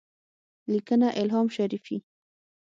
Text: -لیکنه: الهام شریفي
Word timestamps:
-لیکنه: 0.69 1.07
الهام 1.21 1.47
شریفي 1.57 1.97